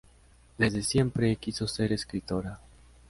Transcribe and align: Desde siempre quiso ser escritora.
Desde 0.57 0.81
siempre 0.81 1.35
quiso 1.35 1.67
ser 1.67 1.93
escritora. 1.93 2.59